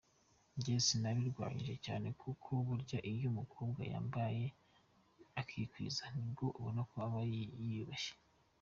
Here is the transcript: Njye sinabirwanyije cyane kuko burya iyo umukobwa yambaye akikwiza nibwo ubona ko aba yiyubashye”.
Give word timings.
Njye 0.57 0.75
sinabirwanyije 0.85 1.75
cyane 1.85 2.07
kuko 2.21 2.49
burya 2.67 2.99
iyo 3.11 3.25
umukobwa 3.31 3.81
yambaye 3.91 4.43
akikwiza 5.41 6.03
nibwo 6.15 6.45
ubona 6.57 6.81
ko 6.89 6.95
aba 7.05 7.21
yiyubashye”. 7.31 8.13